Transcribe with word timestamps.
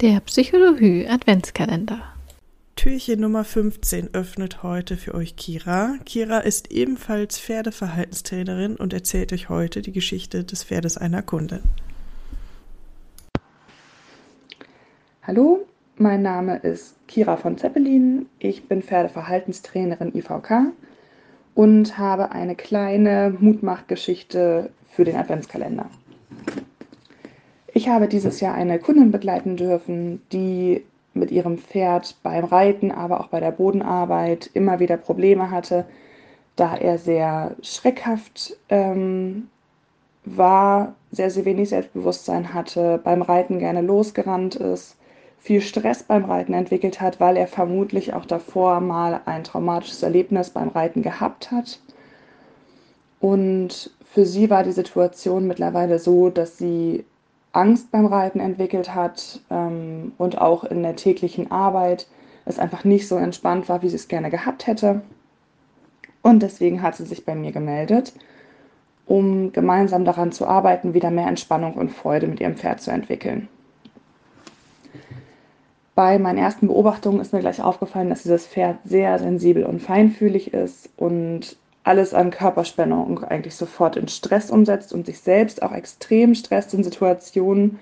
Der 0.00 0.20
Psychologie 0.20 1.08
Adventskalender. 1.08 2.00
Türchen 2.76 3.20
Nummer 3.20 3.42
15 3.42 4.14
öffnet 4.14 4.62
heute 4.62 4.96
für 4.96 5.12
euch 5.12 5.34
Kira. 5.34 5.96
Kira 6.04 6.38
ist 6.38 6.70
ebenfalls 6.70 7.40
Pferdeverhaltenstrainerin 7.40 8.76
und 8.76 8.92
erzählt 8.92 9.32
euch 9.32 9.48
heute 9.48 9.82
die 9.82 9.90
Geschichte 9.90 10.44
des 10.44 10.62
Pferdes 10.62 10.98
einer 10.98 11.22
Kundin. 11.22 11.64
Hallo, 15.24 15.66
mein 15.96 16.22
Name 16.22 16.58
ist 16.58 16.94
Kira 17.08 17.36
von 17.36 17.58
Zeppelin. 17.58 18.26
Ich 18.38 18.68
bin 18.68 18.84
Pferdeverhaltenstrainerin 18.84 20.14
IVK 20.14 20.74
und 21.56 21.98
habe 21.98 22.30
eine 22.30 22.54
kleine 22.54 23.36
Mutmachgeschichte 23.40 24.70
für 24.92 25.02
den 25.02 25.16
Adventskalender. 25.16 25.90
Ich 27.78 27.88
habe 27.88 28.08
dieses 28.08 28.40
Jahr 28.40 28.54
eine 28.54 28.80
Kundin 28.80 29.12
begleiten 29.12 29.56
dürfen, 29.56 30.20
die 30.32 30.84
mit 31.14 31.30
ihrem 31.30 31.58
Pferd 31.58 32.16
beim 32.24 32.44
Reiten, 32.44 32.90
aber 32.90 33.20
auch 33.20 33.28
bei 33.28 33.38
der 33.38 33.52
Bodenarbeit 33.52 34.50
immer 34.52 34.80
wieder 34.80 34.96
Probleme 34.96 35.52
hatte, 35.52 35.84
da 36.56 36.76
er 36.76 36.98
sehr 36.98 37.54
schreckhaft 37.62 38.56
ähm, 38.68 39.46
war, 40.24 40.96
sehr, 41.12 41.30
sehr 41.30 41.44
wenig 41.44 41.68
Selbstbewusstsein 41.68 42.52
hatte, 42.52 43.00
beim 43.04 43.22
Reiten 43.22 43.60
gerne 43.60 43.82
losgerannt 43.82 44.56
ist, 44.56 44.96
viel 45.38 45.60
Stress 45.60 46.02
beim 46.02 46.24
Reiten 46.24 46.54
entwickelt 46.54 47.00
hat, 47.00 47.20
weil 47.20 47.36
er 47.36 47.46
vermutlich 47.46 48.12
auch 48.12 48.26
davor 48.26 48.80
mal 48.80 49.20
ein 49.24 49.44
traumatisches 49.44 50.02
Erlebnis 50.02 50.50
beim 50.50 50.70
Reiten 50.70 51.02
gehabt 51.02 51.52
hat. 51.52 51.78
Und 53.20 53.92
für 54.12 54.26
sie 54.26 54.50
war 54.50 54.64
die 54.64 54.72
Situation 54.72 55.46
mittlerweile 55.46 56.00
so, 56.00 56.28
dass 56.28 56.58
sie 56.58 57.04
Angst 57.52 57.90
beim 57.90 58.06
Reiten 58.06 58.40
entwickelt 58.40 58.94
hat 58.94 59.40
ähm, 59.50 60.12
und 60.18 60.38
auch 60.38 60.64
in 60.64 60.82
der 60.82 60.96
täglichen 60.96 61.50
Arbeit 61.50 62.06
es 62.44 62.58
einfach 62.58 62.84
nicht 62.84 63.08
so 63.08 63.16
entspannt 63.16 63.68
war, 63.68 63.82
wie 63.82 63.88
sie 63.88 63.96
es 63.96 64.08
gerne 64.08 64.30
gehabt 64.30 64.66
hätte. 64.66 65.02
Und 66.22 66.42
deswegen 66.42 66.82
hat 66.82 66.96
sie 66.96 67.04
sich 67.04 67.24
bei 67.24 67.34
mir 67.34 67.52
gemeldet, 67.52 68.12
um 69.06 69.52
gemeinsam 69.52 70.04
daran 70.04 70.32
zu 70.32 70.46
arbeiten, 70.46 70.94
wieder 70.94 71.10
mehr 71.10 71.26
Entspannung 71.26 71.74
und 71.74 71.90
Freude 71.90 72.26
mit 72.26 72.40
ihrem 72.40 72.56
Pferd 72.56 72.80
zu 72.80 72.90
entwickeln. 72.90 73.48
Bei 75.94 76.18
meinen 76.18 76.38
ersten 76.38 76.68
Beobachtungen 76.68 77.20
ist 77.20 77.32
mir 77.32 77.40
gleich 77.40 77.60
aufgefallen, 77.60 78.08
dass 78.08 78.22
dieses 78.22 78.46
Pferd 78.46 78.78
sehr 78.84 79.18
sensibel 79.18 79.64
und 79.64 79.82
feinfühlig 79.82 80.54
ist 80.54 80.90
und 80.96 81.56
alles 81.88 82.12
an 82.12 82.30
Körperspannung 82.30 83.24
eigentlich 83.24 83.56
sofort 83.56 83.96
in 83.96 84.08
Stress 84.08 84.50
umsetzt 84.50 84.92
und 84.92 85.06
sich 85.06 85.20
selbst 85.20 85.62
auch 85.62 85.72
extrem 85.72 86.34
stresst 86.34 86.74
in 86.74 86.84
Situationen, 86.84 87.78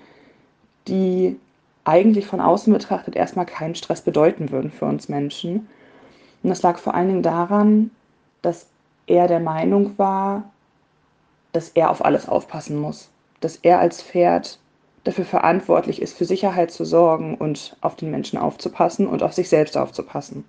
die 0.87 1.37
eigentlich 1.83 2.25
von 2.25 2.39
außen 2.39 2.71
betrachtet 2.71 3.17
erstmal 3.17 3.45
keinen 3.45 3.75
Stress 3.75 4.01
bedeuten 4.01 4.49
würden 4.49 4.71
für 4.71 4.85
uns 4.85 5.09
Menschen. 5.09 5.67
Und 6.41 6.49
das 6.49 6.61
lag 6.61 6.77
vor 6.77 6.93
allen 6.95 7.09
Dingen 7.09 7.23
daran, 7.23 7.91
dass 8.41 8.67
er 9.07 9.27
der 9.27 9.41
Meinung 9.41 9.97
war, 9.97 10.43
dass 11.51 11.69
er 11.69 11.89
auf 11.89 12.03
alles 12.03 12.29
aufpassen 12.29 12.79
muss, 12.79 13.09
dass 13.41 13.57
er 13.57 13.79
als 13.79 14.01
Pferd 14.01 14.57
dafür 15.03 15.25
verantwortlich 15.25 16.01
ist, 16.01 16.17
für 16.17 16.25
Sicherheit 16.25 16.71
zu 16.71 16.85
sorgen 16.85 17.35
und 17.35 17.75
auf 17.81 17.97
den 17.97 18.11
Menschen 18.11 18.39
aufzupassen 18.39 19.05
und 19.05 19.21
auf 19.21 19.33
sich 19.33 19.49
selbst 19.49 19.77
aufzupassen. 19.77 20.45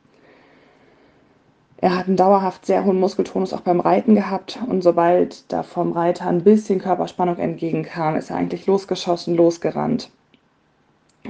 Er 1.80 1.96
hat 1.96 2.08
einen 2.08 2.16
dauerhaft 2.16 2.66
sehr 2.66 2.84
hohen 2.84 2.98
Muskeltonus 2.98 3.52
auch 3.52 3.60
beim 3.60 3.78
Reiten 3.78 4.16
gehabt 4.16 4.58
und 4.66 4.82
sobald 4.82 5.50
da 5.52 5.62
vom 5.62 5.92
Reiter 5.92 6.26
ein 6.26 6.42
bisschen 6.42 6.80
Körperspannung 6.80 7.38
entgegenkam, 7.38 8.16
ist 8.16 8.30
er 8.30 8.36
eigentlich 8.36 8.66
losgeschossen, 8.66 9.36
losgerannt. 9.36 10.10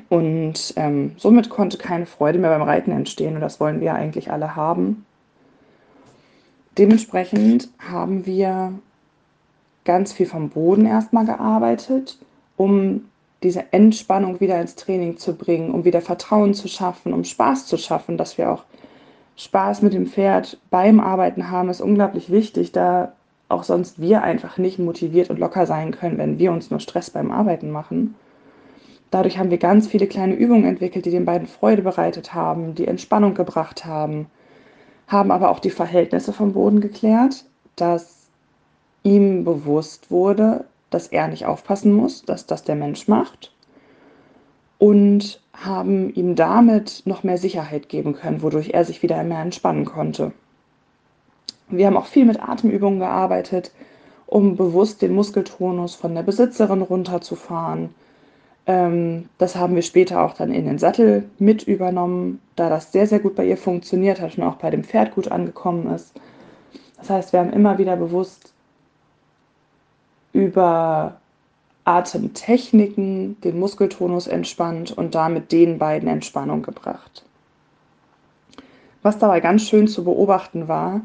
Und 0.08 0.72
ähm, 0.76 1.12
somit 1.18 1.50
konnte 1.50 1.76
keine 1.76 2.06
Freude 2.06 2.38
mehr 2.38 2.50
beim 2.50 2.62
Reiten 2.62 2.92
entstehen 2.92 3.34
und 3.34 3.42
das 3.42 3.60
wollen 3.60 3.80
wir 3.80 3.94
eigentlich 3.94 4.30
alle 4.30 4.56
haben. 4.56 5.04
Dementsprechend 6.78 7.68
haben 7.78 8.24
wir 8.24 8.72
ganz 9.84 10.12
viel 10.12 10.26
vom 10.26 10.48
Boden 10.48 10.86
erstmal 10.86 11.26
gearbeitet, 11.26 12.18
um 12.56 13.06
diese 13.42 13.72
Entspannung 13.72 14.40
wieder 14.40 14.60
ins 14.60 14.76
Training 14.76 15.18
zu 15.18 15.34
bringen, 15.34 15.72
um 15.72 15.84
wieder 15.84 16.00
Vertrauen 16.00 16.54
zu 16.54 16.68
schaffen, 16.68 17.12
um 17.12 17.24
Spaß 17.24 17.66
zu 17.66 17.76
schaffen, 17.76 18.16
dass 18.16 18.38
wir 18.38 18.50
auch 18.50 18.64
Spaß 19.38 19.82
mit 19.82 19.94
dem 19.94 20.06
Pferd 20.06 20.58
beim 20.68 20.98
Arbeiten 20.98 21.48
haben, 21.48 21.70
ist 21.70 21.80
unglaublich 21.80 22.30
wichtig, 22.30 22.72
da 22.72 23.12
auch 23.48 23.62
sonst 23.62 24.00
wir 24.00 24.22
einfach 24.22 24.58
nicht 24.58 24.80
motiviert 24.80 25.30
und 25.30 25.38
locker 25.38 25.64
sein 25.64 25.92
können, 25.92 26.18
wenn 26.18 26.40
wir 26.40 26.50
uns 26.50 26.72
nur 26.72 26.80
Stress 26.80 27.10
beim 27.10 27.30
Arbeiten 27.30 27.70
machen. 27.70 28.16
Dadurch 29.12 29.38
haben 29.38 29.50
wir 29.50 29.58
ganz 29.58 29.86
viele 29.86 30.08
kleine 30.08 30.34
Übungen 30.34 30.64
entwickelt, 30.64 31.06
die 31.06 31.12
den 31.12 31.24
beiden 31.24 31.46
Freude 31.46 31.82
bereitet 31.82 32.34
haben, 32.34 32.74
die 32.74 32.88
Entspannung 32.88 33.34
gebracht 33.34 33.86
haben, 33.86 34.26
haben 35.06 35.30
aber 35.30 35.50
auch 35.50 35.60
die 35.60 35.70
Verhältnisse 35.70 36.32
vom 36.32 36.52
Boden 36.52 36.80
geklärt, 36.80 37.44
dass 37.76 38.28
ihm 39.04 39.44
bewusst 39.44 40.10
wurde, 40.10 40.64
dass 40.90 41.06
er 41.06 41.28
nicht 41.28 41.46
aufpassen 41.46 41.92
muss, 41.92 42.22
dass 42.24 42.46
das 42.46 42.64
der 42.64 42.74
Mensch 42.74 43.06
macht 43.06 43.52
und 44.78 45.40
haben 45.52 46.14
ihm 46.14 46.36
damit 46.36 47.02
noch 47.04 47.24
mehr 47.24 47.38
Sicherheit 47.38 47.88
geben 47.88 48.14
können, 48.14 48.42
wodurch 48.42 48.70
er 48.70 48.84
sich 48.84 49.02
wieder 49.02 49.22
mehr 49.24 49.40
entspannen 49.40 49.84
konnte. 49.84 50.32
Wir 51.68 51.86
haben 51.86 51.96
auch 51.96 52.06
viel 52.06 52.24
mit 52.24 52.40
Atemübungen 52.40 53.00
gearbeitet, 53.00 53.72
um 54.26 54.56
bewusst 54.56 55.02
den 55.02 55.14
Muskeltonus 55.14 55.94
von 55.94 56.14
der 56.14 56.22
Besitzerin 56.22 56.82
runterzufahren. 56.82 57.90
Ähm, 58.66 59.28
das 59.38 59.56
haben 59.56 59.74
wir 59.74 59.82
später 59.82 60.22
auch 60.22 60.34
dann 60.34 60.52
in 60.52 60.66
den 60.66 60.78
Sattel 60.78 61.24
mit 61.38 61.64
übernommen, 61.64 62.40
da 62.54 62.68
das 62.68 62.92
sehr, 62.92 63.06
sehr 63.06 63.18
gut 63.18 63.34
bei 63.34 63.46
ihr 63.46 63.56
funktioniert 63.56 64.20
hat 64.20 64.38
und 64.38 64.44
auch 64.44 64.56
bei 64.56 64.70
dem 64.70 64.84
Pferd 64.84 65.14
gut 65.14 65.28
angekommen 65.28 65.92
ist. 65.92 66.12
Das 66.98 67.10
heißt, 67.10 67.32
wir 67.32 67.40
haben 67.40 67.52
immer 67.52 67.78
wieder 67.78 67.96
bewusst 67.96 68.52
über 70.32 71.20
Atemtechniken 71.88 73.40
den 73.40 73.58
Muskeltonus 73.58 74.26
entspannt 74.26 74.92
und 74.92 75.14
damit 75.14 75.52
den 75.52 75.78
beiden 75.78 76.06
Entspannung 76.06 76.60
gebracht. 76.60 77.24
Was 79.02 79.16
dabei 79.16 79.40
ganz 79.40 79.62
schön 79.62 79.88
zu 79.88 80.04
beobachten 80.04 80.68
war, 80.68 81.00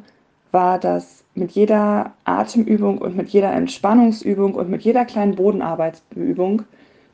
war, 0.51 0.79
dass 0.79 1.23
mit 1.35 1.51
jeder 1.51 2.11
Atemübung 2.25 2.97
und 2.97 3.15
mit 3.15 3.29
jeder 3.29 3.53
Entspannungsübung 3.53 4.55
und 4.55 4.69
mit 4.69 4.81
jeder 4.81 5.05
kleinen 5.05 5.35
Bodenarbeitsübung 5.35 6.63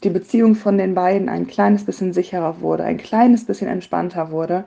die 0.03 0.09
Beziehung 0.09 0.55
von 0.55 0.79
den 0.79 0.95
beiden 0.95 1.29
ein 1.29 1.45
kleines 1.45 1.85
bisschen 1.85 2.11
sicherer 2.11 2.61
wurde, 2.61 2.85
ein 2.85 2.97
kleines 2.97 3.45
bisschen 3.45 3.67
entspannter 3.67 4.31
wurde 4.31 4.63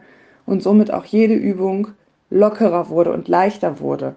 und 0.46 0.62
somit 0.62 0.92
auch 0.92 1.04
jede 1.06 1.34
Übung 1.34 1.88
lockerer 2.30 2.88
wurde 2.88 3.12
und 3.12 3.26
leichter 3.26 3.80
wurde 3.80 4.14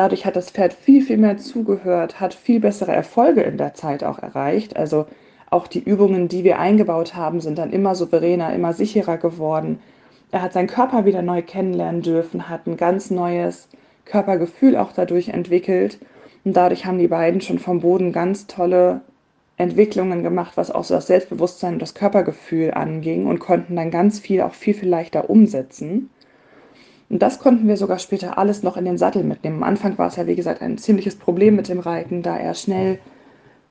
Dadurch 0.00 0.24
hat 0.24 0.34
das 0.34 0.48
Pferd 0.48 0.72
viel, 0.72 1.02
viel 1.02 1.18
mehr 1.18 1.36
zugehört, 1.36 2.20
hat 2.20 2.32
viel 2.32 2.58
bessere 2.58 2.92
Erfolge 2.92 3.42
in 3.42 3.58
der 3.58 3.74
Zeit 3.74 4.02
auch 4.02 4.18
erreicht. 4.18 4.74
Also 4.74 5.04
auch 5.50 5.66
die 5.66 5.84
Übungen, 5.84 6.26
die 6.26 6.42
wir 6.42 6.58
eingebaut 6.58 7.14
haben, 7.14 7.42
sind 7.42 7.58
dann 7.58 7.70
immer 7.70 7.94
souveräner, 7.94 8.54
immer 8.54 8.72
sicherer 8.72 9.18
geworden. 9.18 9.78
Er 10.30 10.40
hat 10.40 10.54
seinen 10.54 10.68
Körper 10.68 11.04
wieder 11.04 11.20
neu 11.20 11.42
kennenlernen 11.42 12.00
dürfen, 12.00 12.48
hat 12.48 12.66
ein 12.66 12.78
ganz 12.78 13.10
neues 13.10 13.68
Körpergefühl 14.06 14.74
auch 14.74 14.92
dadurch 14.92 15.28
entwickelt. 15.28 15.98
Und 16.46 16.56
dadurch 16.56 16.86
haben 16.86 16.98
die 16.98 17.08
beiden 17.08 17.42
schon 17.42 17.58
vom 17.58 17.80
Boden 17.80 18.10
ganz 18.10 18.46
tolle 18.46 19.02
Entwicklungen 19.58 20.22
gemacht, 20.22 20.52
was 20.54 20.70
auch 20.70 20.84
so 20.84 20.94
das 20.94 21.08
Selbstbewusstsein 21.08 21.74
und 21.74 21.82
das 21.82 21.92
Körpergefühl 21.92 22.70
anging 22.70 23.26
und 23.26 23.38
konnten 23.38 23.76
dann 23.76 23.90
ganz 23.90 24.18
viel 24.18 24.40
auch 24.40 24.54
viel, 24.54 24.72
viel 24.72 24.88
leichter 24.88 25.28
umsetzen. 25.28 26.08
Und 27.10 27.20
das 27.20 27.40
konnten 27.40 27.66
wir 27.66 27.76
sogar 27.76 27.98
später 27.98 28.38
alles 28.38 28.62
noch 28.62 28.76
in 28.76 28.84
den 28.84 28.96
Sattel 28.96 29.24
mitnehmen. 29.24 29.56
Am 29.56 29.68
Anfang 29.68 29.98
war 29.98 30.06
es 30.06 30.16
ja, 30.16 30.28
wie 30.28 30.36
gesagt, 30.36 30.62
ein 30.62 30.78
ziemliches 30.78 31.16
Problem 31.16 31.56
mit 31.56 31.68
dem 31.68 31.80
Reiten, 31.80 32.22
da 32.22 32.36
er 32.36 32.54
schnell 32.54 33.00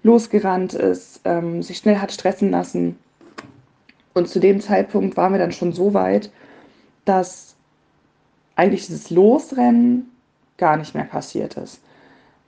losgerannt 0.04 0.74
ist, 0.74 1.22
ähm, 1.24 1.64
sich 1.64 1.78
schnell 1.78 1.98
hat 2.00 2.12
stressen 2.12 2.52
lassen. 2.52 2.98
Und 4.14 4.28
zu 4.28 4.40
dem 4.42 4.60
Zeitpunkt 4.60 5.16
waren 5.16 5.32
wir 5.32 5.40
dann 5.40 5.54
schon 5.54 5.72
so 5.72 5.94
weit, 5.94 6.32
dass 7.06 7.56
eigentlich 8.56 8.88
dieses 8.88 9.10
Losrennen 9.10 10.12
gar 10.58 10.76
nicht 10.76 10.94
mehr 10.94 11.06
passiert 11.06 11.56
ist. 11.56 11.82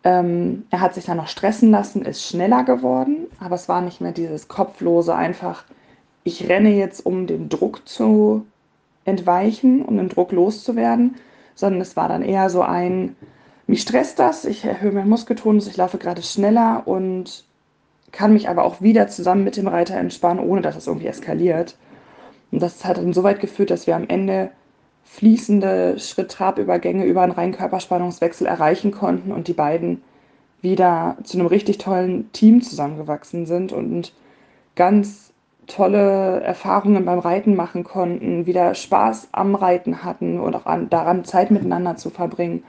Ähm, 0.04 0.66
er 0.72 0.82
hat 0.82 0.94
sich 0.94 1.06
dann 1.06 1.18
noch 1.18 1.28
stressen 1.28 1.72
lassen, 1.72 2.04
ist 2.04 2.28
schneller 2.28 2.66
geworden, 2.66 3.28
aber 3.40 3.56
es 3.56 3.70
war 3.70 3.82
nicht 3.82 4.02
mehr 4.02 4.12
dieses 4.12 4.50
kopflose 4.50 5.16
einfach, 5.16 5.64
ich 6.24 6.50
renne 6.50 6.76
jetzt, 6.76 7.06
um 7.06 7.28
den 7.28 7.48
Druck 7.48 7.88
zu 7.88 8.46
entweichen, 9.12 9.84
um 9.84 9.98
den 9.98 10.10
Druck 10.10 10.32
loszuwerden, 10.32 11.16
sondern 11.56 11.82
es 11.82 11.96
war 11.96 12.10
dann 12.10 12.24
eher 12.24 12.50
so 12.50 12.62
ein, 12.62 13.16
mich 13.68 13.82
stresst 13.84 14.18
das, 14.20 14.46
ich 14.46 14.66
erhöhe 14.66 14.92
meinen 14.92 15.10
Muskeltonus, 15.10 15.68
ich 15.68 15.78
laufe 15.78 15.98
gerade 15.98 16.24
schneller 16.24 16.84
und 16.86 17.46
kann 18.12 18.34
mich 18.34 18.50
aber 18.50 18.64
auch 18.64 18.82
wieder 18.82 19.08
zusammen 19.08 19.44
mit 19.44 19.58
dem 19.58 19.68
Reiter 19.68 19.96
entspannen, 19.96 20.46
ohne 20.46 20.62
dass 20.62 20.76
es 20.76 20.88
irgendwie 20.88 21.08
eskaliert. 21.08 21.78
Und 22.52 22.62
das 22.62 22.84
hat 22.84 22.98
dann 22.98 23.14
so 23.14 23.24
weit 23.24 23.40
geführt, 23.40 23.70
dass 23.70 23.88
wir 23.88 23.96
am 23.96 24.08
Ende 24.10 24.52
fließende 25.04 26.00
Schritt-Trab-Übergänge 26.00 27.06
über 27.06 27.22
einen 27.22 27.32
reinen 27.32 27.54
Körperspannungswechsel 27.54 28.48
erreichen 28.48 28.92
konnten 28.92 29.32
und 29.32 29.48
die 29.48 29.54
beiden 29.54 30.02
wieder 30.62 31.18
zu 31.24 31.38
einem 31.38 31.48
richtig 31.48 31.80
tollen 31.80 32.32
Team 32.34 32.62
zusammengewachsen 32.62 33.46
sind 33.46 33.72
und 33.72 34.14
ganz 34.76 35.31
tolle 35.68 36.42
Erfahrungen 36.42 37.06
beim 37.06 37.20
Reiten 37.20 37.56
machen 37.56 37.84
konnten, 37.84 38.46
wieder 38.46 38.74
Spaß 38.74 39.30
am 39.32 39.56
Reiten 39.56 40.04
hatten 40.04 40.40
und 40.40 40.56
auch 40.56 40.66
an, 40.66 40.90
daran 40.90 41.24
Zeit 41.24 41.52
miteinander 41.52 41.96
zu 41.96 42.10
verbringen. 42.10 42.64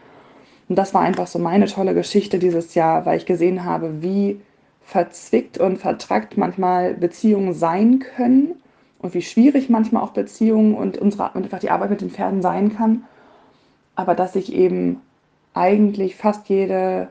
Und 0.69 0.77
das 0.77 0.95
war 0.95 1.03
einfach 1.03 1.27
so 1.27 1.39
meine 1.39 1.67
tolle 1.67 1.95
Geschichte 1.95 2.39
dieses 2.39 2.75
Jahr, 2.75 3.05
weil 3.05 3.19
ich 3.19 3.27
gesehen 3.27 3.65
habe, 3.65 4.03
wie 4.03 4.41
verzwickt 4.83 5.59
und 5.59 5.79
vertrackt 5.79 6.37
manchmal 6.37 6.95
Beziehungen 6.95 7.55
sein 7.55 7.99
können 7.99 8.55
und 8.99 9.15
wie 9.15 9.23
schwierig 9.23 9.69
manchmal 9.69 10.03
auch 10.03 10.13
Beziehungen 10.13 10.75
und 10.75 10.99
unsere 10.99 11.31
und 11.35 11.45
einfach 11.45 11.59
die 11.59 11.71
Arbeit 11.71 11.91
mit 11.91 12.01
den 12.01 12.11
Pferden 12.11 12.43
sein 12.43 12.75
kann. 12.75 13.05
Aber 13.95 14.15
dass 14.15 14.35
sich 14.35 14.53
eben 14.53 15.01
eigentlich 15.55 16.17
fast 16.17 16.49
jede, 16.49 17.09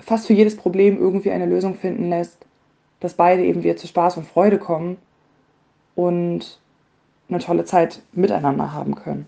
fast 0.00 0.26
für 0.26 0.32
jedes 0.32 0.56
Problem 0.56 0.98
irgendwie 0.98 1.30
eine 1.30 1.46
Lösung 1.46 1.74
finden 1.74 2.08
lässt, 2.08 2.46
dass 3.00 3.14
beide 3.14 3.44
eben 3.44 3.62
wieder 3.62 3.76
zu 3.76 3.86
Spaß 3.86 4.16
und 4.18 4.26
Freude 4.26 4.58
kommen 4.58 4.98
und 5.94 6.58
eine 7.28 7.38
tolle 7.38 7.64
Zeit 7.64 8.02
miteinander 8.12 8.72
haben 8.72 8.94
können. 8.94 9.26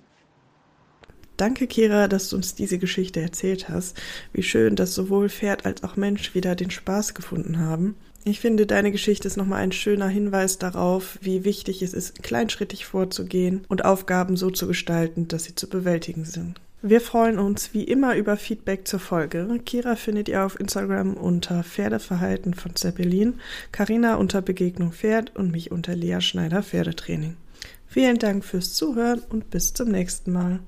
Danke, 1.36 1.66
Kira, 1.66 2.08
dass 2.08 2.28
du 2.28 2.36
uns 2.36 2.54
diese 2.54 2.78
Geschichte 2.78 3.20
erzählt 3.20 3.68
hast. 3.68 4.00
Wie 4.32 4.42
schön, 4.42 4.76
dass 4.76 4.94
sowohl 4.94 5.28
Pferd 5.28 5.66
als 5.66 5.82
auch 5.82 5.96
Mensch 5.96 6.34
wieder 6.34 6.54
den 6.54 6.70
Spaß 6.70 7.14
gefunden 7.14 7.58
haben. 7.58 7.96
Ich 8.24 8.38
finde, 8.38 8.66
deine 8.66 8.92
Geschichte 8.92 9.26
ist 9.26 9.36
nochmal 9.36 9.60
ein 9.60 9.72
schöner 9.72 10.06
Hinweis 10.06 10.58
darauf, 10.58 11.18
wie 11.20 11.44
wichtig 11.44 11.82
es 11.82 11.94
ist, 11.94 12.22
kleinschrittig 12.22 12.86
vorzugehen 12.86 13.64
und 13.68 13.84
Aufgaben 13.84 14.36
so 14.36 14.50
zu 14.50 14.68
gestalten, 14.68 15.26
dass 15.26 15.44
sie 15.44 15.56
zu 15.56 15.68
bewältigen 15.68 16.24
sind. 16.24 16.60
Wir 16.84 17.00
freuen 17.00 17.38
uns 17.38 17.74
wie 17.74 17.84
immer 17.84 18.16
über 18.16 18.36
Feedback 18.36 18.88
zur 18.88 18.98
Folge. 18.98 19.46
Kira 19.64 19.94
findet 19.94 20.28
ihr 20.28 20.44
auf 20.44 20.58
Instagram 20.58 21.14
unter 21.14 21.62
Pferdeverhalten 21.62 22.54
von 22.54 22.74
Zeppelin, 22.74 23.34
Karina 23.70 24.16
unter 24.16 24.42
Begegnung 24.42 24.90
Pferd 24.90 25.36
und 25.36 25.52
mich 25.52 25.70
unter 25.70 25.94
Lea 25.94 26.20
Schneider 26.20 26.60
Pferdetraining. 26.64 27.36
Vielen 27.86 28.18
Dank 28.18 28.44
fürs 28.44 28.74
Zuhören 28.74 29.22
und 29.28 29.48
bis 29.48 29.72
zum 29.72 29.90
nächsten 29.90 30.32
Mal. 30.32 30.58